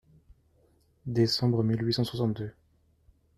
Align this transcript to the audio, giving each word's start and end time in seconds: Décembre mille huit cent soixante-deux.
Décembre 1.05 1.63
mille 1.63 1.83
huit 1.83 1.93
cent 1.93 2.03
soixante-deux. 2.03 2.55